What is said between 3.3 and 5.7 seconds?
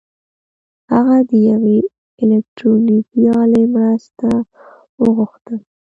الې مرسته وغوښته.